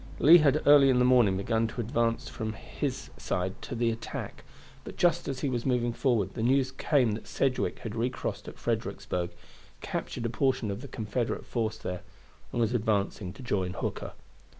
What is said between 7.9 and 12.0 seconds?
recrossed at Fredericksburg, captured a portion of the Confederate force